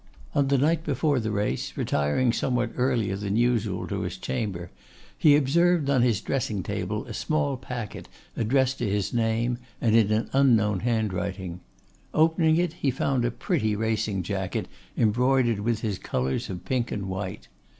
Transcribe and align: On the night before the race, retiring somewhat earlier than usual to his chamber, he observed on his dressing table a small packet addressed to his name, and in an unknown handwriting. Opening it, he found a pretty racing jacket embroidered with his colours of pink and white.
On 0.33 0.47
the 0.47 0.57
night 0.57 0.83
before 0.83 1.19
the 1.19 1.29
race, 1.29 1.73
retiring 1.77 2.33
somewhat 2.33 2.71
earlier 2.75 3.15
than 3.15 3.35
usual 3.35 3.87
to 3.87 4.01
his 4.01 4.17
chamber, 4.17 4.71
he 5.15 5.35
observed 5.35 5.91
on 5.91 6.01
his 6.01 6.21
dressing 6.21 6.63
table 6.63 7.05
a 7.05 7.13
small 7.13 7.55
packet 7.55 8.09
addressed 8.35 8.79
to 8.79 8.89
his 8.89 9.13
name, 9.13 9.59
and 9.79 9.95
in 9.95 10.11
an 10.11 10.27
unknown 10.33 10.79
handwriting. 10.79 11.59
Opening 12.15 12.57
it, 12.57 12.73
he 12.81 12.89
found 12.89 13.25
a 13.25 13.29
pretty 13.29 13.75
racing 13.75 14.23
jacket 14.23 14.67
embroidered 14.97 15.59
with 15.59 15.81
his 15.81 15.99
colours 15.99 16.49
of 16.49 16.65
pink 16.65 16.91
and 16.91 17.05
white. 17.07 17.47